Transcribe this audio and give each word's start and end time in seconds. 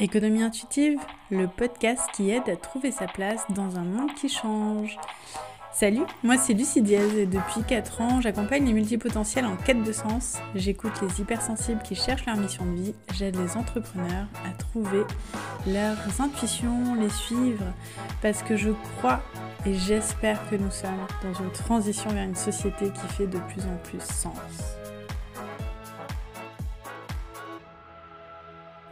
Économie 0.00 0.44
intuitive, 0.44 1.00
le 1.28 1.48
podcast 1.48 2.02
qui 2.14 2.30
aide 2.30 2.48
à 2.48 2.54
trouver 2.54 2.92
sa 2.92 3.06
place 3.06 3.44
dans 3.50 3.76
un 3.76 3.82
monde 3.82 4.14
qui 4.14 4.28
change. 4.28 4.96
Salut, 5.72 6.04
moi 6.22 6.38
c'est 6.38 6.54
Lucie 6.54 6.82
Diaz 6.82 7.16
et 7.16 7.26
depuis 7.26 7.62
4 7.66 8.00
ans, 8.00 8.20
j'accompagne 8.20 8.64
les 8.64 8.72
multipotentiels 8.72 9.44
en 9.44 9.56
quête 9.56 9.82
de 9.82 9.90
sens. 9.90 10.38
J'écoute 10.54 10.92
les 11.02 11.20
hypersensibles 11.20 11.82
qui 11.82 11.96
cherchent 11.96 12.26
leur 12.26 12.36
mission 12.36 12.64
de 12.64 12.76
vie. 12.76 12.94
J'aide 13.12 13.36
les 13.36 13.56
entrepreneurs 13.56 14.28
à 14.48 14.52
trouver 14.56 15.02
leurs 15.66 16.20
intuitions, 16.20 16.94
les 16.94 17.10
suivre, 17.10 17.64
parce 18.22 18.44
que 18.44 18.56
je 18.56 18.70
crois 18.98 19.20
et 19.66 19.74
j'espère 19.74 20.48
que 20.48 20.54
nous 20.54 20.70
sommes 20.70 21.06
dans 21.24 21.34
une 21.42 21.50
transition 21.50 22.10
vers 22.10 22.24
une 22.24 22.36
société 22.36 22.86
qui 22.92 23.14
fait 23.14 23.26
de 23.26 23.38
plus 23.38 23.62
en 23.62 23.76
plus 23.82 24.00
sens. 24.00 24.78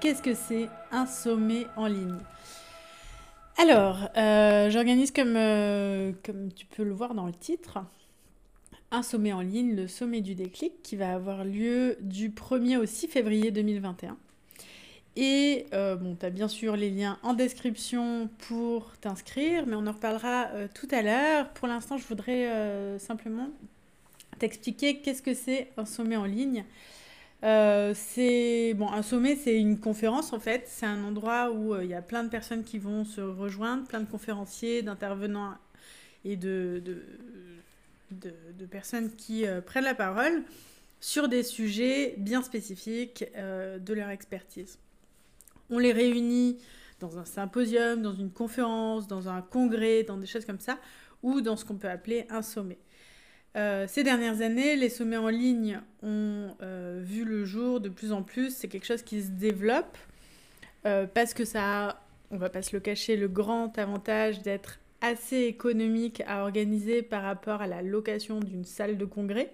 Qu'est-ce 0.07 0.23
que 0.23 0.35
c'est 0.35 0.69
un 0.93 1.05
sommet 1.05 1.67
en 1.75 1.89
ligne? 1.89 2.21
Alors, 3.59 4.09
euh, 4.17 4.71
j'organise 4.71 5.11
comme, 5.11 5.35
euh, 5.35 6.13
comme 6.25 6.53
tu 6.53 6.65
peux 6.65 6.85
le 6.85 6.93
voir 6.93 7.13
dans 7.13 7.27
le 7.27 7.33
titre, 7.33 7.81
un 8.93 9.03
sommet 9.03 9.33
en 9.33 9.41
ligne, 9.41 9.75
le 9.75 9.89
sommet 9.89 10.21
du 10.21 10.37
déclic, 10.37 10.81
qui 10.85 10.95
va 10.95 11.13
avoir 11.13 11.45
lieu 11.45 11.97
du 12.03 12.31
1er 12.31 12.77
au 12.77 12.87
6 12.87 13.09
février 13.09 13.51
2021. 13.51 14.17
Et 15.17 15.67
euh, 15.73 15.97
bon, 15.97 16.15
tu 16.15 16.25
as 16.25 16.31
bien 16.31 16.47
sûr 16.47 16.77
les 16.77 16.91
liens 16.91 17.19
en 17.25 17.35
description 17.35 18.31
pour 18.47 18.97
t'inscrire, 18.99 19.67
mais 19.67 19.75
on 19.75 19.89
en 19.89 19.93
reparlera 19.93 20.51
tout 20.73 20.87
à 20.93 21.03
l'heure. 21.03 21.49
Pour 21.49 21.67
l'instant, 21.67 21.99
je 21.99 22.07
voudrais 22.07 22.97
simplement 23.01 23.51
t'expliquer 24.39 25.01
qu'est-ce 25.01 25.23
que 25.23 25.35
c'est 25.35 25.73
un 25.77 25.85
sommet 25.85 26.17
en 26.17 26.27
ligne 26.27 26.65
euh, 27.45 27.93
c'est 27.95 28.75
bon, 28.75 28.91
un 28.91 29.03
sommet, 29.03 29.37
c'est 29.37 29.57
une 29.59 29.79
conférence 29.79 30.33
en 30.33 30.41
fait. 30.41 30.65
C'est 30.67 30.87
un 30.87 31.05
endroit 31.05 31.51
où 31.51 31.75
euh, 31.75 31.85
il 31.85 31.91
y 31.91 31.95
a 31.95 32.03
plein 32.03 32.25
de 32.25 32.29
personnes 32.29 32.65
qui 32.65 32.79
vont 32.79 33.05
se 33.05 33.21
rejoindre, 33.21 33.87
plein 33.87 34.01
de 34.01 34.11
conférenciers, 34.11 34.83
d'intervenants 34.83 35.55
et 36.25 36.37
de, 36.37 36.83
de, 36.85 37.03
de, 38.11 38.67
personnes 38.67 39.15
qui 39.15 39.47
euh, 39.47 39.61
prennent 39.61 39.85
la 39.85 39.95
parole 39.95 40.43
sur 41.01 41.29
des 41.29 41.43
sujets 41.43 42.15
bien 42.17 42.43
spécifiques 42.43 43.25
de 43.37 43.95
leur 43.95 44.09
expertise. 44.09 44.79
On 45.69 45.79
les 45.79 45.93
réunit 45.93 46.59
dans 47.01 47.19
un 47.19 47.27
symposium, 47.27 48.01
dans 48.01 48.15
une 48.15 48.31
conférence, 48.31 49.07
dans 49.07 49.29
un 49.29 49.43
congrès, 49.43 50.05
dans 50.05 50.17
des 50.17 50.27
choses 50.27 50.47
comme 50.47 50.59
ça, 50.59 50.79
ou 51.23 51.43
dans 51.43 51.57
ce 51.57 51.67
qu'on 51.67 51.77
peut 51.77 51.91
appeler 51.91 52.27
un 52.31 52.41
sommet. 52.41 52.79
Euh, 53.57 53.87
ces 53.89 54.05
dernières 54.05 54.43
années, 54.43 54.77
les 54.77 54.91
sommets 54.91 55.17
en 55.17 55.29
ligne 55.29 55.81
ont 56.03 56.55
euh, 56.61 57.01
vu 57.03 57.25
le 57.25 57.45
jour 57.45 57.81
de 57.81 57.89
plus 57.89 58.13
en 58.13 58.23
plus. 58.23 58.55
C'est 58.55 58.69
quelque 58.69 58.85
chose 58.85 59.03
qui 59.03 59.23
se 59.23 59.31
développe 59.31 59.97
euh, 60.85 61.07
parce 61.07 61.33
que 61.33 61.45
ça 61.45 61.89
a, 61.89 62.03
on 62.31 62.37
va 62.37 62.51
pas 62.51 62.61
se 62.63 62.77
le 62.77 62.81
cacher, 62.81 63.17
le 63.17 63.29
grand 63.29 63.79
avantage 63.79 64.43
d'être 64.43 64.79
assez 65.01 65.43
économique 65.45 66.23
à 66.27 66.43
organiser 66.43 67.03
par 67.03 67.23
rapport 67.23 67.63
à 67.63 67.67
la 67.67 67.81
location 67.83 68.41
d'une 68.41 68.65
salle 68.65 68.99
de 68.99 69.05
congrès. 69.05 69.53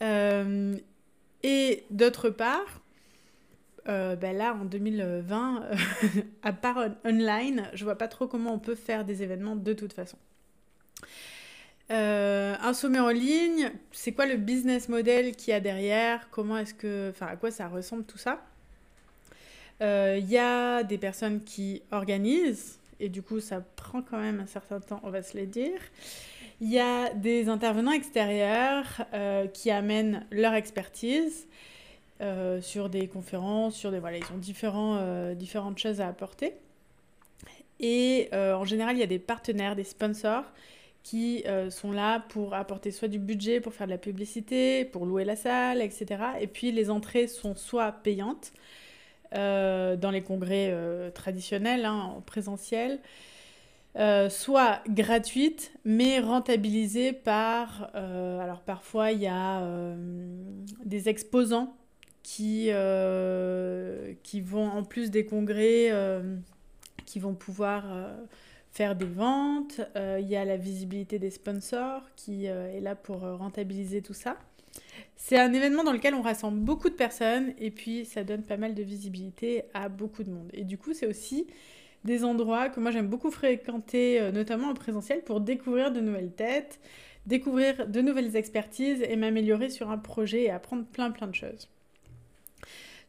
et 0.00 1.84
d'autre 1.90 2.30
part, 2.30 2.82
ben 3.86 4.36
là 4.36 4.54
en 4.54 4.64
2020, 4.66 5.70
à 6.42 6.52
part 6.52 6.90
online, 7.04 7.68
je 7.72 7.84
vois 7.84 7.96
pas 7.96 8.08
trop 8.08 8.26
comment 8.26 8.52
on 8.54 8.58
peut 8.58 8.74
faire 8.74 9.04
des 9.04 9.22
événements 9.22 9.56
de 9.56 9.72
toute 9.72 9.94
façon. 9.94 10.18
Euh, 11.90 12.54
un 12.60 12.74
sommet 12.74 12.98
en 12.98 13.08
ligne, 13.08 13.70
c'est 13.92 14.12
quoi 14.12 14.26
le 14.26 14.36
business 14.36 14.88
model 14.88 15.34
qu'il 15.34 15.52
y 15.52 15.54
a 15.54 15.60
derrière? 15.60 16.28
Comment 16.30 16.58
est-ce 16.58 16.74
que, 16.74 17.10
enfin, 17.10 17.26
à 17.26 17.36
quoi 17.36 17.50
ça 17.50 17.68
ressemble 17.68 18.04
tout 18.04 18.18
ça? 18.18 18.44
Il 19.80 19.86
euh, 19.86 20.18
y 20.18 20.36
a 20.36 20.82
des 20.82 20.98
personnes 20.98 21.42
qui 21.44 21.82
organisent 21.90 22.78
et 23.00 23.08
du 23.08 23.22
coup, 23.22 23.40
ça 23.40 23.62
prend 23.76 24.02
quand 24.02 24.18
même 24.18 24.40
un 24.40 24.46
certain 24.46 24.80
temps, 24.80 25.00
on 25.04 25.10
va 25.10 25.22
se 25.22 25.38
le 25.38 25.46
dire. 25.46 25.80
Il 26.60 26.68
y 26.68 26.80
a 26.80 27.14
des 27.14 27.48
intervenants 27.48 27.92
extérieurs 27.92 29.04
euh, 29.14 29.46
qui 29.46 29.70
amènent 29.70 30.26
leur 30.30 30.54
expertise 30.54 31.46
sur 32.60 32.88
des 32.88 33.06
conférences, 33.06 33.76
sur 33.76 33.92
des 33.92 34.00
voilà, 34.00 34.16
ils 34.16 34.32
ont 34.34 34.38
différents, 34.38 35.32
différentes 35.34 35.78
choses 35.78 36.00
à 36.00 36.08
apporter. 36.08 36.52
Et 37.78 38.28
en 38.32 38.64
général, 38.64 38.96
il 38.96 38.98
y 38.98 39.04
a 39.04 39.06
des 39.06 39.20
partenaires, 39.20 39.76
des 39.76 39.84
sponsors 39.84 40.42
qui 41.02 41.42
euh, 41.46 41.70
sont 41.70 41.92
là 41.92 42.20
pour 42.28 42.54
apporter 42.54 42.90
soit 42.90 43.08
du 43.08 43.18
budget 43.18 43.60
pour 43.60 43.72
faire 43.72 43.86
de 43.86 43.92
la 43.92 43.98
publicité, 43.98 44.84
pour 44.84 45.06
louer 45.06 45.24
la 45.24 45.36
salle, 45.36 45.80
etc. 45.80 46.22
Et 46.40 46.46
puis 46.46 46.72
les 46.72 46.90
entrées 46.90 47.28
sont 47.28 47.54
soit 47.54 47.92
payantes 47.92 48.52
euh, 49.34 49.96
dans 49.96 50.10
les 50.10 50.22
congrès 50.22 50.68
euh, 50.70 51.10
traditionnels, 51.10 51.84
hein, 51.84 52.14
en 52.16 52.20
présentiel, 52.20 53.00
soit 54.28 54.80
gratuites, 54.88 55.72
mais 55.84 56.20
rentabilisées 56.20 57.12
par... 57.12 57.90
alors 57.94 58.60
parfois 58.60 59.10
il 59.10 59.20
y 59.20 59.26
a 59.26 59.66
des 60.84 61.08
exposants 61.08 61.74
qui, 62.22 62.70
qui 64.22 64.40
vont, 64.40 64.68
en 64.68 64.84
plus 64.84 65.10
des 65.10 65.26
congrès, 65.26 65.90
qui 67.06 67.18
vont 67.18 67.34
pouvoir 67.34 67.86
faire 68.78 68.94
des 68.94 69.06
ventes, 69.06 69.80
euh, 69.96 70.20
il 70.20 70.28
y 70.28 70.36
a 70.36 70.44
la 70.44 70.56
visibilité 70.56 71.18
des 71.18 71.30
sponsors 71.30 72.02
qui 72.14 72.46
euh, 72.46 72.72
est 72.72 72.80
là 72.80 72.94
pour 72.94 73.24
euh, 73.24 73.34
rentabiliser 73.34 74.02
tout 74.02 74.14
ça. 74.14 74.38
C'est 75.16 75.36
un 75.36 75.52
événement 75.52 75.82
dans 75.82 75.90
lequel 75.90 76.14
on 76.14 76.22
rassemble 76.22 76.60
beaucoup 76.60 76.88
de 76.88 76.94
personnes 76.94 77.54
et 77.58 77.72
puis 77.72 78.04
ça 78.04 78.22
donne 78.22 78.44
pas 78.44 78.56
mal 78.56 78.76
de 78.76 78.82
visibilité 78.84 79.64
à 79.74 79.88
beaucoup 79.88 80.22
de 80.22 80.30
monde. 80.30 80.48
Et 80.52 80.62
du 80.62 80.78
coup, 80.78 80.94
c'est 80.94 81.08
aussi 81.08 81.48
des 82.04 82.22
endroits 82.22 82.68
que 82.68 82.78
moi 82.78 82.92
j'aime 82.92 83.08
beaucoup 83.08 83.32
fréquenter, 83.32 84.30
notamment 84.30 84.68
en 84.68 84.74
présentiel, 84.74 85.22
pour 85.22 85.40
découvrir 85.40 85.90
de 85.90 86.00
nouvelles 86.00 86.30
têtes, 86.30 86.78
découvrir 87.26 87.88
de 87.88 88.00
nouvelles 88.00 88.36
expertises 88.36 89.02
et 89.02 89.16
m'améliorer 89.16 89.70
sur 89.70 89.90
un 89.90 89.98
projet 89.98 90.44
et 90.44 90.50
apprendre 90.50 90.84
plein 90.84 91.10
plein 91.10 91.26
de 91.26 91.34
choses. 91.34 91.68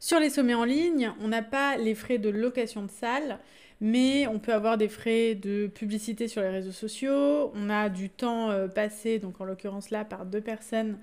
Sur 0.00 0.18
les 0.18 0.30
sommets 0.30 0.54
en 0.54 0.64
ligne, 0.64 1.12
on 1.20 1.28
n'a 1.28 1.42
pas 1.42 1.76
les 1.76 1.94
frais 1.94 2.18
de 2.18 2.28
location 2.28 2.82
de 2.82 2.90
salle, 2.90 3.38
mais 3.80 4.26
on 4.26 4.38
peut 4.38 4.52
avoir 4.52 4.76
des 4.76 4.88
frais 4.88 5.34
de 5.34 5.66
publicité 5.66 6.28
sur 6.28 6.42
les 6.42 6.50
réseaux 6.50 6.72
sociaux, 6.72 7.50
on 7.54 7.70
a 7.70 7.88
du 7.88 8.10
temps 8.10 8.50
euh, 8.50 8.68
passé, 8.68 9.18
donc 9.18 9.40
en 9.40 9.44
l'occurrence 9.44 9.90
là, 9.90 10.04
par 10.04 10.26
deux 10.26 10.42
personnes 10.42 10.98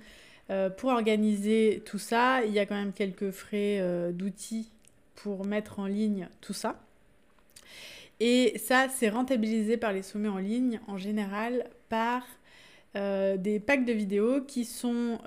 euh, 0.51 0.69
pour 0.69 0.91
organiser 0.91 1.81
tout 1.85 1.97
ça. 1.97 2.45
Il 2.45 2.53
y 2.53 2.59
a 2.59 2.65
quand 2.65 2.75
même 2.75 2.93
quelques 2.93 3.31
frais 3.31 3.79
euh, 3.79 4.11
d'outils 4.11 4.69
pour 5.15 5.45
mettre 5.45 5.79
en 5.79 5.87
ligne 5.87 6.29
tout 6.41 6.53
ça. 6.53 6.79
Et 8.19 8.57
ça, 8.57 8.87
c'est 8.89 9.09
rentabilisé 9.09 9.77
par 9.77 9.91
les 9.91 10.03
sommets 10.03 10.29
en 10.29 10.37
ligne 10.37 10.79
en 10.87 10.97
général 10.97 11.65
par 11.89 12.23
des 12.95 13.59
packs 13.59 13.85
de 13.85 13.93
vidéos 13.93 14.41
qui 14.41 14.65
sont 14.65 15.19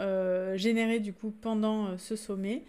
générés 0.56 0.98
du 0.98 1.12
coup 1.12 1.30
pendant 1.30 1.96
ce 1.98 2.16
sommet 2.16 2.64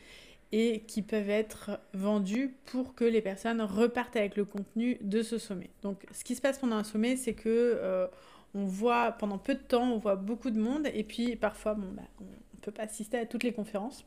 et 0.51 0.81
qui 0.81 1.01
peuvent 1.01 1.29
être 1.29 1.79
vendus 1.93 2.53
pour 2.65 2.93
que 2.93 3.05
les 3.05 3.21
personnes 3.21 3.61
repartent 3.61 4.17
avec 4.17 4.35
le 4.35 4.43
contenu 4.45 4.97
de 5.01 5.21
ce 5.23 5.37
sommet. 5.37 5.69
Donc 5.81 6.05
ce 6.11 6.23
qui 6.23 6.35
se 6.35 6.41
passe 6.41 6.59
pendant 6.59 6.75
un 6.75 6.83
sommet, 6.83 7.15
c'est 7.15 7.33
que 7.33 7.49
euh, 7.49 8.07
on 8.53 8.65
voit 8.65 9.13
pendant 9.13 9.37
peu 9.37 9.55
de 9.55 9.61
temps, 9.61 9.93
on 9.93 9.97
voit 9.97 10.17
beaucoup 10.17 10.49
de 10.49 10.59
monde 10.59 10.87
et 10.93 11.03
puis 11.03 11.37
parfois 11.37 11.73
bon, 11.73 11.87
bah, 11.93 12.03
on 12.19 12.25
ne 12.25 12.61
peut 12.61 12.71
pas 12.71 12.83
assister 12.83 13.17
à 13.17 13.25
toutes 13.25 13.43
les 13.43 13.53
conférences. 13.53 14.05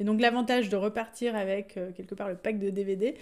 Et 0.00 0.04
donc 0.04 0.20
l'avantage 0.20 0.70
de 0.70 0.76
repartir 0.76 1.36
avec 1.36 1.76
euh, 1.76 1.92
quelque 1.92 2.14
part 2.14 2.30
le 2.30 2.36
pack 2.36 2.58
de 2.58 2.70
DVD, 2.70 3.14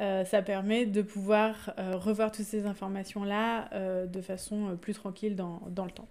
euh, 0.00 0.24
ça 0.24 0.42
permet 0.42 0.84
de 0.84 1.02
pouvoir 1.02 1.74
revoir 1.78 2.32
toutes 2.32 2.44
ces 2.44 2.66
informations-là 2.66 4.04
de 4.06 4.20
façon 4.20 4.76
plus 4.80 4.94
tranquille 4.94 5.36
dans, 5.36 5.62
dans 5.68 5.84
le 5.84 5.92
temps. 5.92 6.08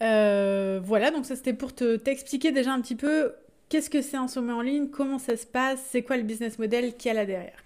voilà, 0.00 1.10
donc 1.10 1.26
ça 1.26 1.36
c'était 1.36 1.52
pour 1.52 1.74
te, 1.74 1.96
t'expliquer 1.96 2.50
déjà 2.50 2.72
un 2.72 2.80
petit 2.80 2.96
peu 2.96 3.34
Qu'est-ce 3.68 3.90
que 3.90 4.00
c'est 4.00 4.16
un 4.16 4.28
sommet 4.28 4.52
en 4.52 4.62
ligne? 4.62 4.88
Comment 4.88 5.18
ça 5.18 5.36
se 5.36 5.46
passe? 5.46 5.80
C'est 5.90 6.02
quoi 6.02 6.16
le 6.16 6.22
business 6.22 6.58
model 6.58 6.96
qu'il 6.96 7.08
y 7.08 7.10
a 7.10 7.14
là 7.14 7.26
derrière? 7.26 7.62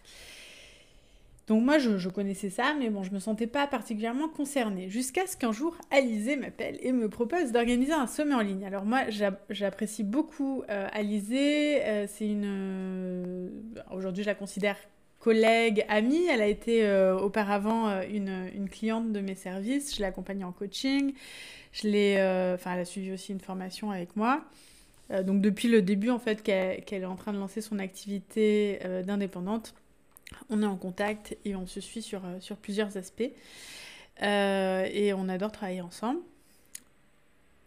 Donc 1.48 1.64
moi, 1.64 1.78
je, 1.78 2.08
connaissais 2.08 2.50
ça, 2.50 2.74
mais 2.78 2.88
bon, 2.88 3.02
je 3.02 3.12
me 3.12 3.18
sentais 3.18 3.46
pas 3.46 3.66
particulièrement 3.66 4.28
concernée. 4.28 4.88
Jusqu'à 4.88 5.26
ce 5.26 5.36
qu'un 5.36 5.52
jour, 5.52 5.76
Alizé 5.90 6.36
m'appelle 6.36 6.78
et 6.80 6.92
me 6.92 7.08
propose 7.08 7.50
d'organiser 7.52 7.92
un 7.92 8.06
sommet 8.06 8.34
en 8.34 8.40
ligne. 8.40 8.64
Alors 8.64 8.84
moi, 8.84 9.00
j'apprécie 9.50 10.04
beaucoup 10.04 10.62
euh, 10.70 10.88
Alizé. 10.92 11.84
Euh, 11.84 12.06
c'est 12.08 12.26
une... 12.26 12.44
Euh, 12.46 13.48
aujourd'hui, 13.92 14.22
je 14.22 14.28
la 14.28 14.34
considère 14.34 14.76
collègue, 15.18 15.84
amie. 15.88 16.24
Elle 16.26 16.42
a 16.42 16.46
été 16.46 16.88
auparavant 17.20 18.00
une, 18.02 18.68
cliente 18.68 19.12
de 19.12 19.20
mes 19.20 19.36
services. 19.36 19.94
Je 19.94 20.00
l'ai 20.00 20.06
accompagnée 20.06 20.44
en 20.44 20.52
coaching. 20.52 21.12
Je 21.72 21.86
elle 21.86 22.58
a 22.64 22.84
suivi 22.84 23.12
aussi 23.12 23.32
une 23.32 23.40
formation 23.40 23.90
avec 23.90 24.16
moi. 24.16 24.42
Euh, 25.12 25.22
donc 25.22 25.40
depuis 25.40 25.68
le 25.68 25.82
début 25.82 26.10
en 26.10 26.18
fait 26.18 26.42
qu'elle 26.42 27.02
est 27.02 27.04
en 27.04 27.16
train 27.16 27.32
de 27.32 27.38
lancer 27.38 27.60
son 27.60 27.78
activité 27.78 28.80
euh, 28.84 29.02
d'indépendante, 29.02 29.74
on 30.48 30.62
est 30.62 30.66
en 30.66 30.76
contact 30.76 31.36
et 31.44 31.54
on 31.54 31.66
se 31.66 31.80
suit 31.80 32.02
sur, 32.02 32.24
euh, 32.24 32.40
sur 32.40 32.56
plusieurs 32.56 32.96
aspects. 32.96 33.30
et 34.20 35.12
on 35.14 35.28
adore 35.28 35.52
travailler 35.52 35.80
ensemble. 35.80 36.20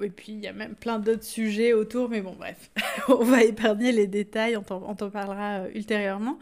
et 0.02 0.10
puis 0.10 0.34
il 0.34 0.40
y 0.40 0.48
a 0.48 0.54
même 0.54 0.76
plein 0.76 1.00
d'autres 1.00 1.24
sujets 1.24 1.74
autour, 1.74 2.10
mais 2.10 2.22
bon 2.22 2.34
bref, 2.34 2.72
on 3.08 3.24
va 3.24 3.44
épargner 3.44 3.92
les 3.92 4.08
détails, 4.08 4.58
on 4.58 4.64
t'en 4.64 5.10
parlera 5.10 5.68
ultérieurement. 5.70 6.40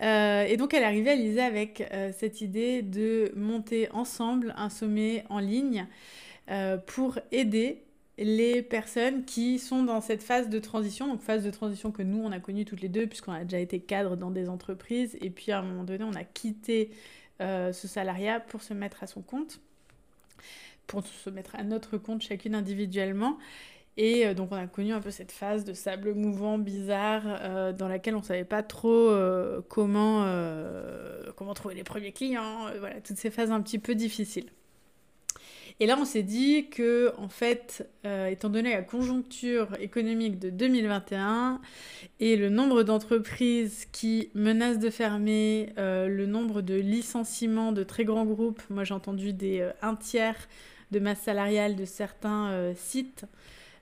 et 0.00 0.56
donc 0.58 0.74
elle 0.74 0.82
est 0.82 0.86
arrivée, 0.86 1.10
Alizé, 1.10 1.40
avec 1.40 1.84
cette 2.12 2.40
idée 2.40 2.82
de 2.82 3.32
monter 3.36 3.90
ensemble 3.92 4.54
un 4.56 4.70
sommet 4.70 5.24
en 5.28 5.38
ligne 5.38 5.86
pour 6.86 7.18
aider 7.30 7.82
les 8.24 8.62
personnes 8.62 9.24
qui 9.24 9.58
sont 9.58 9.84
dans 9.84 10.00
cette 10.00 10.22
phase 10.22 10.48
de 10.48 10.58
transition, 10.58 11.06
donc 11.06 11.20
phase 11.20 11.44
de 11.44 11.50
transition 11.50 11.92
que 11.92 12.02
nous 12.02 12.18
on 12.18 12.32
a 12.32 12.40
connue 12.40 12.64
toutes 12.64 12.80
les 12.80 12.88
deux 12.88 13.06
puisqu'on 13.06 13.32
a 13.32 13.44
déjà 13.44 13.60
été 13.60 13.78
cadre 13.80 14.16
dans 14.16 14.30
des 14.30 14.48
entreprises 14.48 15.16
et 15.20 15.30
puis 15.30 15.52
à 15.52 15.60
un 15.60 15.62
moment 15.62 15.84
donné 15.84 16.04
on 16.04 16.14
a 16.14 16.24
quitté 16.24 16.90
euh, 17.40 17.72
ce 17.72 17.86
salariat 17.86 18.40
pour 18.40 18.62
se 18.62 18.74
mettre 18.74 19.04
à 19.04 19.06
son 19.06 19.22
compte, 19.22 19.60
pour 20.88 21.06
se 21.06 21.30
mettre 21.30 21.54
à 21.54 21.62
notre 21.62 21.96
compte 21.96 22.22
chacune 22.22 22.56
individuellement. 22.56 23.38
Et 23.96 24.26
euh, 24.26 24.34
donc 24.34 24.50
on 24.50 24.56
a 24.56 24.66
connu 24.66 24.92
un 24.92 25.00
peu 25.00 25.12
cette 25.12 25.30
phase 25.30 25.64
de 25.64 25.72
sable 25.72 26.14
mouvant, 26.14 26.58
bizarre, 26.58 27.22
euh, 27.26 27.72
dans 27.72 27.86
laquelle 27.86 28.16
on 28.16 28.20
ne 28.20 28.24
savait 28.24 28.44
pas 28.44 28.64
trop 28.64 29.12
comment, 29.68 30.26
comment 31.36 31.54
trouver 31.54 31.76
les 31.76 31.84
premiers 31.84 32.12
clients, 32.12 32.66
voilà, 32.80 33.00
toutes 33.00 33.18
ces 33.18 33.30
phases 33.30 33.52
un 33.52 33.60
petit 33.60 33.78
peu 33.78 33.94
difficiles. 33.94 34.50
Et 35.80 35.86
là, 35.86 35.96
on 35.98 36.04
s'est 36.04 36.24
dit 36.24 36.68
que, 36.70 37.12
en 37.18 37.28
fait, 37.28 37.88
euh, 38.04 38.26
étant 38.26 38.48
donné 38.48 38.72
la 38.72 38.82
conjoncture 38.82 39.68
économique 39.78 40.40
de 40.40 40.50
2021 40.50 41.60
et 42.18 42.36
le 42.36 42.48
nombre 42.48 42.82
d'entreprises 42.82 43.86
qui 43.92 44.30
menacent 44.34 44.80
de 44.80 44.90
fermer, 44.90 45.72
euh, 45.78 46.08
le 46.08 46.26
nombre 46.26 46.62
de 46.62 46.74
licenciements 46.74 47.70
de 47.70 47.84
très 47.84 48.04
grands 48.04 48.26
groupes, 48.26 48.60
moi 48.70 48.82
j'ai 48.82 48.94
entendu 48.94 49.32
des 49.32 49.60
euh, 49.60 49.70
un 49.80 49.94
tiers 49.94 50.48
de 50.90 50.98
masse 50.98 51.20
salariale 51.20 51.76
de 51.76 51.84
certains 51.84 52.72
sites 52.74 53.26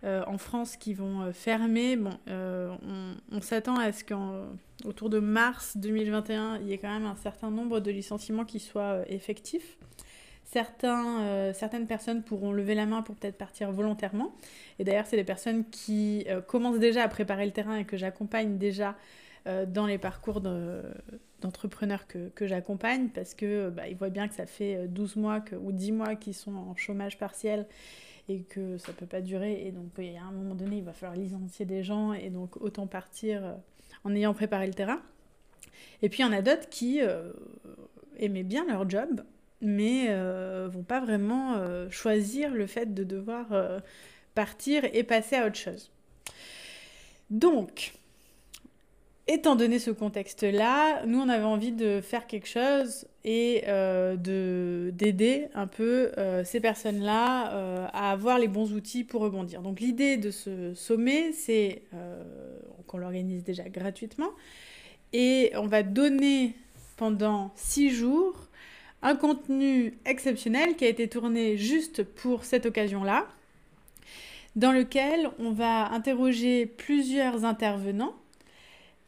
en 0.03 0.39
France 0.39 0.77
qui 0.77 0.93
vont 0.93 1.33
fermer. 1.33 1.95
Bon, 1.95 2.11
on, 2.27 3.15
on 3.31 3.41
s'attend 3.41 3.77
à 3.77 3.93
ce 3.93 4.03
qu'autour 4.03 5.09
de 5.09 5.21
mars 5.21 5.77
2021, 5.77 6.59
il 6.63 6.69
y 6.69 6.73
ait 6.73 6.79
quand 6.79 6.93
même 6.93 7.07
un 7.07 7.15
certain 7.15 7.53
nombre 7.53 7.79
de 7.79 7.93
licenciements 7.93 8.45
qui 8.45 8.59
soient 8.59 9.03
effectifs. 9.09 9.79
Certains, 10.47 11.23
euh, 11.23 11.53
certaines 11.53 11.89
personnes 11.89 12.23
pourront 12.23 12.53
lever 12.53 12.77
la 12.77 12.87
main 12.87 13.03
pour 13.03 13.17
peut-être 13.17 13.37
partir 13.37 13.73
volontairement. 13.73 14.33
Et 14.79 14.85
d'ailleurs, 14.85 15.07
c'est 15.07 15.17
des 15.17 15.25
personnes 15.25 15.69
qui 15.71 16.25
euh, 16.29 16.41
commencent 16.41 16.79
déjà 16.79 17.03
à 17.03 17.09
préparer 17.09 17.45
le 17.47 17.51
terrain 17.51 17.77
et 17.77 17.85
que 17.85 17.97
j'accompagne 17.97 18.57
déjà 18.57 18.95
euh, 19.49 19.67
dans 19.67 19.87
les 19.87 19.99
parcours 19.99 20.41
d'entrepreneurs 20.41 22.07
que, 22.07 22.29
que 22.29 22.47
j'accompagne 22.47 23.09
parce 23.09 23.35
que 23.35 23.71
bah, 23.71 23.83
voient 23.99 24.09
bien 24.09 24.29
que 24.29 24.35
ça 24.35 24.47
fait 24.47 24.87
12 24.87 25.17
mois 25.17 25.45
ou 25.61 25.73
10 25.73 25.91
mois 25.91 26.15
qu'ils 26.15 26.35
sont 26.35 26.55
en 26.55 26.77
chômage 26.77 27.19
partiel 27.19 27.67
et 28.29 28.43
que 28.43 28.79
ça 28.79 28.93
peut 28.93 29.07
pas 29.07 29.23
durer. 29.23 29.67
Et 29.67 29.73
donc, 29.73 29.91
il 29.99 30.13
y 30.13 30.17
a 30.17 30.23
un 30.23 30.31
moment 30.31 30.55
donné, 30.55 30.77
il 30.77 30.85
va 30.85 30.93
falloir 30.93 31.19
licencier 31.19 31.67
des 31.67 31.83
gens 31.83 32.13
et 32.13 32.31
donc 32.31 32.57
autant 32.63 32.87
partir 32.87 33.57
en 34.05 34.15
ayant 34.15 34.33
préparé 34.33 34.69
le 34.69 34.75
terrain. 34.75 35.03
Et 36.03 36.09
puis, 36.09 36.23
il 36.23 36.27
y 36.27 36.29
en 36.29 36.33
a 36.33 36.41
d'autres 36.41 36.69
qui 36.69 37.01
aimaient 38.19 38.45
bien 38.45 38.65
leur 38.67 38.89
job, 38.89 39.23
mais 39.61 40.07
euh, 40.09 40.69
vont 40.71 40.83
pas 40.83 41.01
vraiment 41.01 41.55
euh, 41.57 41.89
choisir 41.91 42.53
le 42.53 42.67
fait 42.67 42.95
de 42.95 43.05
devoir 43.05 43.53
euh, 43.53 43.81
partir 44.35 44.85
et 44.93 45.03
passer 45.03 45.37
à 45.37 45.47
autre 45.47 45.57
chose. 45.57 45.91
Donc, 47.31 47.95
étant 49.27 49.57
donné 49.57 49.79
ce 49.79 49.91
contexte-là, 49.91 51.05
nous 51.07 51.19
on 51.19 51.29
avait 51.29 51.45
envie 51.45 51.73
de 51.73 52.01
faire 52.01 52.27
quelque 52.27 52.47
chose 52.47 53.07
et 53.25 53.65
de 53.67 54.93
d'aider 54.95 55.49
un 55.55 55.67
peu 55.67 56.13
ces 56.45 56.61
personnes-là 56.61 57.89
à 57.93 58.13
avoir 58.13 58.39
les 58.39 58.47
bons 58.47 58.73
outils 58.73 59.03
pour 59.03 59.23
rebondir. 59.23 59.63
Donc 59.63 59.81
l'idée 59.81 60.17
de 60.17 60.31
ce 60.31 60.75
sommet, 60.75 61.33
c'est 61.33 61.83
qu'on 62.87 62.99
l'organise 62.99 63.43
déjà 63.43 63.69
gratuitement 63.69 64.31
et 65.13 65.51
on 65.57 65.67
va 65.67 65.83
donner 65.83 66.55
pendant 66.97 67.51
six 67.57 67.91
jours 67.91 68.47
un 69.03 69.17
contenu 69.17 69.99
exceptionnel 70.05 70.77
qui 70.77 70.85
a 70.85 70.89
été 70.89 71.09
tourné 71.09 71.57
juste 71.57 72.03
pour 72.03 72.45
cette 72.45 72.67
occasion-là, 72.67 73.27
dans 74.57 74.73
lequel 74.73 75.31
on 75.39 75.53
va 75.53 75.89
interroger 75.93 76.67
plusieurs 76.67 77.45
intervenants 77.45 78.15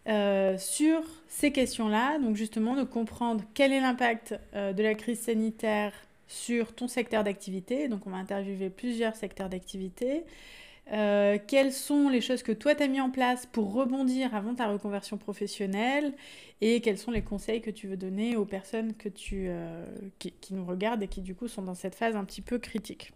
euh, 0.09 0.57
sur 0.59 1.03
ces 1.27 1.53
questions-là, 1.53 2.19
donc 2.19 2.37
justement 2.37 2.75
de 2.75 2.83
comprendre 2.83 3.45
quel 3.55 3.73
est 3.73 3.81
l'impact 3.81 4.35
euh, 4.55 4.73
de 4.73 4.83
la 4.83 4.95
crise 4.95 5.21
sanitaire 5.21 5.93
sur 6.29 6.75
ton 6.75 6.89
secteur 6.89 7.25
d'activité. 7.25 7.89
Donc 7.89 8.07
on 8.07 8.11
va 8.11 8.19
interviewer 8.19 8.71
plusieurs 8.71 9.17
secteurs 9.17 9.49
d'activité, 9.49 10.23
euh, 10.93 11.39
quelles 11.47 11.73
sont 11.73 12.09
les 12.09 12.21
choses 12.21 12.43
que 12.43 12.53
toi 12.53 12.75
tu 12.75 12.83
as 12.83 12.89
mis 12.89 13.01
en 13.01 13.11
place 13.11 13.47
pour 13.47 13.73
rebondir 13.73 14.35
avant 14.35 14.55
ta 14.55 14.69
reconversion 14.69 15.19
professionnelle 15.19 16.15
et 16.61 16.81
quels 16.81 16.97
sont 16.97 17.11
les 17.11 17.23
conseils 17.23 17.61
que 17.61 17.71
tu 17.71 17.87
veux 17.89 17.97
donner 17.97 18.37
aux 18.37 18.47
personnes 18.47 18.95
que 18.95 19.09
tu, 19.09 19.47
euh, 19.49 19.85
qui, 20.19 20.33
nous 20.53 20.65
regardent 20.65 21.03
et 21.03 21.09
qui 21.09 21.21
du 21.21 21.35
coup 21.35 21.47
sont 21.47 21.63
dans 21.63 21.75
cette 21.75 21.95
phase 21.95 22.17
un 22.17 22.25
petit 22.25 22.41
peu 22.41 22.59
critique? 22.59 23.13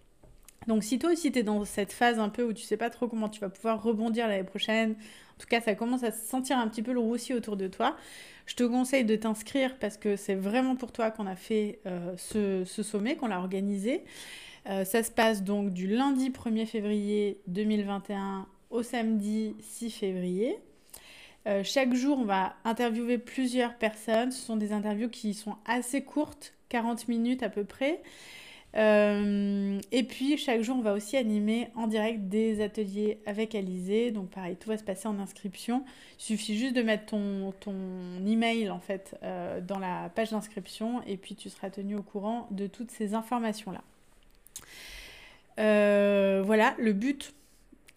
Donc 0.67 0.85
si 0.85 0.99
toi 0.99 1.11
aussi 1.13 1.33
tu 1.33 1.39
es 1.39 1.43
dans 1.43 1.65
cette 1.65 1.93
phase 1.93 2.19
un 2.19 2.29
peu 2.29 2.45
où 2.45 2.53
tu 2.53 2.63
sais 2.63 2.77
pas 2.77 2.91
trop 2.91 3.09
comment 3.09 3.29
tu 3.29 3.41
vas 3.41 3.49
pouvoir 3.49 3.83
rebondir 3.83 4.29
l'année 4.29 4.45
prochaine, 4.45 4.93
en 4.93 5.41
tout 5.41 5.49
cas 5.49 5.61
ça 5.61 5.75
commence 5.75 6.05
à 6.05 6.13
se 6.13 6.27
sentir 6.27 6.59
un 6.59 6.69
petit 6.69 6.83
peu 6.83 6.93
le 6.93 7.01
roussi 7.01 7.33
autour 7.33 7.57
de 7.57 7.69
toi, 7.69 7.97
je 8.47 8.55
te 8.55 8.65
conseille 8.65 9.05
de 9.05 9.17
t'inscrire 9.17 9.79
parce 9.79 9.97
que 9.97 10.17
c'est 10.17 10.35
vraiment 10.35 10.77
pour 10.77 10.93
toi 10.93 11.11
qu'on 11.11 11.27
a 11.27 11.37
fait 11.37 11.81
euh, 11.87 12.15
ce, 12.17 12.65
ce, 12.65 12.83
sommet, 12.83 13.17
qu'on 13.17 13.29
l'a 13.29 13.39
organisé. 13.39 14.05
Euh, 14.69 14.85
ça 14.85 15.03
se 15.03 15.11
passe 15.11 15.43
donc 15.43 15.73
du 15.73 15.89
lundi 15.89 16.31
1er 16.31 16.67
février 16.67 17.41
2021 17.49 18.47
au 18.71 18.83
samedi 18.83 19.57
6 19.61 19.91
février. 19.91 20.59
Euh, 21.49 21.63
chaque 21.65 21.95
jour, 21.95 22.19
on 22.19 22.25
va 22.25 22.55
interviewer 22.65 23.19
plusieurs 23.19 23.75
personnes. 23.75 24.31
Ce 24.31 24.41
sont 24.41 24.57
des 24.57 24.73
interviews 24.73 25.09
qui 25.09 25.35
sont 25.35 25.57
assez 25.67 26.03
courtes, 26.03 26.55
40 26.69 27.09
minutes 27.09 27.43
à 27.43 27.49
peu 27.49 27.65
près. 27.65 28.01
Euh, 28.75 29.81
et 29.91 30.05
puis, 30.05 30.39
chaque 30.39 30.63
jour, 30.63 30.77
on 30.79 30.83
va 30.83 30.95
aussi 30.95 31.17
animer 31.17 31.69
en 31.75 31.89
direct 31.89 32.29
des 32.29 32.63
ateliers 32.63 33.19
avec 33.27 33.57
Alizé. 33.57 34.13
Donc, 34.13 34.31
pareil, 34.31 34.57
tout 34.57 34.69
va 34.69 34.79
se 34.79 34.85
passer 34.85 35.09
en 35.09 35.19
inscription. 35.19 35.85
Il 36.21 36.23
suffit 36.23 36.57
juste 36.57 36.75
de 36.75 36.83
mettre 36.83 37.07
ton, 37.07 37.53
email, 38.25 38.71
en 38.71 38.81
fait, 38.81 39.17
dans 39.67 39.79
la 39.79 40.09
page 40.15 40.31
d'inscription. 40.31 41.03
Et 41.07 41.17
puis, 41.19 41.35
tu 41.35 41.51
seras 41.51 41.69
tenu 41.69 41.97
au 41.97 42.03
courant 42.03 42.47
de 42.53 42.67
toutes 42.67 42.93
ces 42.93 43.13
informations-là. 43.13 43.83
Euh, 45.59 46.43
voilà, 46.45 46.75
le 46.79 46.93
but 46.93 47.35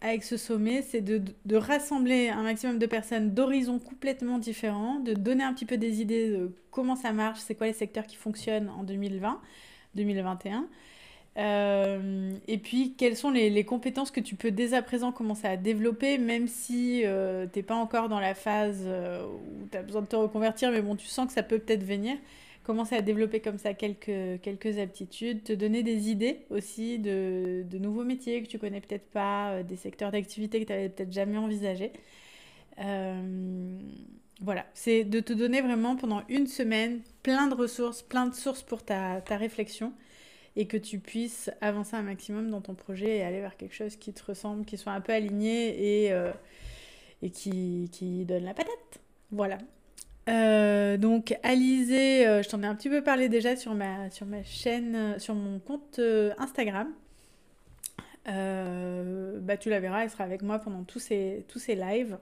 avec 0.02 0.24
ce 0.24 0.38
sommet, 0.38 0.81
c'est 0.81 1.02
de, 1.02 1.56
rassembler 1.56 2.30
un 2.30 2.44
maximum 2.44 2.78
de 2.78 2.86
personnes 2.86 3.34
d'horizons 3.34 3.80
complètement 3.80 4.38
différents, 4.38 5.00
de 5.00 5.13
donner 5.13 5.44
un 5.44 5.54
petit 5.54 5.66
peu 5.66 5.78
des 5.78 6.02
idées 6.02 6.29
de 6.29 6.51
comment 6.72 6.96
ça 6.96 7.12
marche, 7.12 7.39
c'est 7.39 7.56
quoi 7.56 7.68
les 7.68 7.74
secteurs 7.74 8.06
qui 8.06 8.15
fonctionnent 8.15 8.70
en 8.70 8.84
2020, 8.84 9.41
2021. 9.96 10.68
Euh, 11.38 12.32
et 12.48 12.58
puis, 12.58 12.94
quelles 12.98 13.18
sont 13.18 13.32
les, 13.32 13.65
compétences 13.65 14.12
que 14.12 14.20
tu 14.20 14.36
peux 14.36 14.51
dès 14.51 14.74
à 14.74 14.82
présent 14.82 15.12
commencer 15.12 15.48
à 15.48 15.58
développer, 15.58 16.18
même 16.18 16.48
si 16.48 17.01
euh, 17.03 17.48
tu 17.51 17.60
n'es 17.60 17.63
pas 17.63 17.75
encore 17.75 18.08
dans 18.08 18.20
la 18.20 18.36
phase 18.36 18.88
où 18.88 19.68
tu 19.72 19.77
as 19.77 19.82
besoin 19.82 20.01
de 20.01 20.08
te 20.08 20.15
reconvertir, 20.15 20.72
mais 20.72 20.82
bon, 20.82 20.96
tu 20.96 21.08
sens 21.08 21.27
que 21.27 21.34
ça 21.34 21.44
peut 21.44 21.60
peut-être 21.60 21.84
venir 21.84 22.15
commencer 22.65 22.95
à 22.95 23.01
développer 23.01 23.39
comme 23.39 23.57
ça 23.60 23.74
quelques, 23.74 24.41
quelques 24.41 24.79
aptitudes, 24.79 25.43
te 25.43 25.53
donner 25.53 25.84
des 25.84 26.10
idées 26.10 26.45
aussi 26.50 27.00
de, 27.00 27.63
de 27.63 27.77
nouveaux 27.77 28.03
métiers 28.03 28.41
que 28.41 28.48
tu 28.48 28.57
connais 28.57 28.81
peut-être 28.81 29.10
pas, 29.12 29.51
euh, 29.51 29.63
des 29.63 29.75
secteurs 29.75 30.12
d'activité 30.12 30.60
que 30.60 30.65
tu 30.65 30.74
n'avais 30.74 30.89
peut-être 30.89 31.13
jamais 31.13 31.38
envisagé. 31.38 31.93
Euh, 32.79 33.79
voilà, 34.41 34.65
c'est 34.74 35.05
de 35.05 35.19
te 35.19 35.31
donner 35.31 35.62
vraiment 35.62 35.95
pendant 35.95 36.24
une 36.27 36.48
semaine 36.48 37.01
plein 37.24 37.48
de 37.48 37.53
ressources, 37.53 38.01
plein 38.01 38.25
de 38.25 38.34
sources 38.34 38.63
pour 38.63 38.84
ta, 38.84 39.22
ta 39.22 39.38
réflexion 39.38 39.93
et 40.55 40.67
que 40.67 40.77
tu 40.77 41.00
puisses 41.00 41.51
avancer 41.62 41.95
un 41.95 42.01
maximum 42.01 42.50
dans 42.50 42.62
ton 42.62 42.74
projet 42.74 43.17
et 43.17 43.24
aller 43.24 43.41
vers 43.41 43.57
quelque 43.57 43.75
chose 43.75 43.95
qui 43.95 44.12
te 44.12 44.24
ressemble, 44.25 44.65
qui 44.65 44.77
soit 44.77 44.93
un 44.93 45.01
peu 45.01 45.13
aligné 45.13 46.05
et, 46.05 46.12
euh, 46.12 46.31
et 47.22 47.29
qui, 47.29 47.89
qui 47.91 48.25
donne 48.25 48.43
la 48.43 48.53
patate. 48.53 49.01
Voilà, 49.31 49.57
euh, 50.27 50.98
donc 50.98 51.38
Alizé, 51.44 52.27
euh, 52.27 52.41
je 52.41 52.50
t'en 52.50 52.63
ai 52.63 52.65
un 52.65 52.75
petit 52.75 52.89
peu 52.89 53.03
parlé 53.03 53.29
déjà 53.29 53.55
sur 53.55 53.75
ma, 53.75 54.10
chaîne, 54.44 54.96
euh, 54.96 55.20
sur 55.20 55.36
mon 55.36 55.60
compte 55.60 56.00
Instagram. 56.38 56.88
bah, 58.25 59.58
tu 59.58 59.70
la 59.70 59.79
verras, 59.79 60.03
elle 60.03 60.10
sera 60.10 60.24
avec 60.24 60.41
moi 60.41 60.60
pendant 60.60 60.84
tous 60.84 61.00
ces, 61.00 61.46
tous 61.48 61.60
ces 61.60 61.75
lives. 61.75 62.17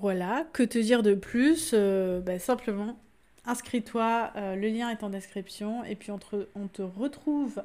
voilà, 0.00 0.46
que 0.52 0.62
te 0.62 0.78
dire 0.78 1.02
de 1.02 1.14
plus? 1.14 1.74
Bah, 1.74 2.38
Simplement, 2.38 2.96
inscris-toi, 3.44 4.32
le 4.36 4.68
lien 4.68 4.90
est 4.90 5.02
en 5.02 5.10
description 5.10 5.84
et 5.84 5.96
puis 5.96 6.10
on 6.12 6.18
te 6.18 6.82
retrouve 6.82 7.62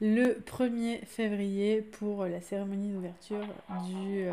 le 0.00 0.42
1er 0.46 1.04
février 1.06 1.80
pour 1.80 2.26
la 2.26 2.40
cérémonie 2.40 2.92
d'ouverture 2.92 3.46
du, 3.88 4.26
euh, 4.26 4.32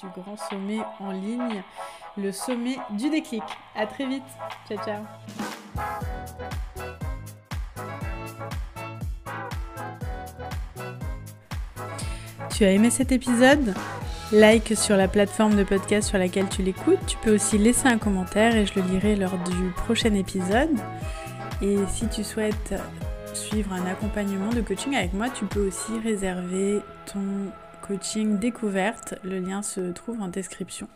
du 0.00 0.06
grand 0.20 0.36
sommet 0.36 0.80
en 1.00 1.10
ligne, 1.10 1.62
le 2.16 2.32
sommet 2.32 2.76
du 2.90 3.10
déclic. 3.10 3.42
À 3.74 3.86
très 3.86 4.06
vite. 4.06 4.22
Ciao 4.68 4.78
ciao. 4.84 5.02
tu 12.54 12.64
as 12.64 12.70
aimé 12.70 12.88
cet 12.88 13.10
épisode? 13.10 13.74
Like 14.30 14.76
sur 14.76 14.96
la 14.96 15.08
plateforme 15.08 15.56
de 15.56 15.64
podcast 15.64 16.08
sur 16.08 16.18
laquelle 16.18 16.48
tu 16.48 16.62
l'écoutes. 16.62 17.04
Tu 17.06 17.16
peux 17.16 17.34
aussi 17.34 17.58
laisser 17.58 17.88
un 17.88 17.98
commentaire 17.98 18.54
et 18.56 18.64
je 18.64 18.74
le 18.76 18.82
lirai 18.82 19.16
lors 19.16 19.36
du 19.38 19.70
prochain 19.76 20.14
épisode. 20.14 20.70
Et 21.60 21.76
si 21.88 22.06
tu 22.06 22.22
souhaites 22.22 22.74
suivre 23.34 23.72
un 23.72 23.86
accompagnement 23.86 24.50
de 24.50 24.60
coaching 24.60 24.94
avec 24.94 25.12
moi, 25.12 25.28
tu 25.28 25.44
peux 25.44 25.66
aussi 25.66 25.98
réserver 26.02 26.80
ton 27.06 27.20
coaching 27.82 28.38
découverte. 28.38 29.14
Le 29.24 29.38
lien 29.38 29.62
se 29.62 29.92
trouve 29.92 30.20
en 30.22 30.28
description. 30.28 30.88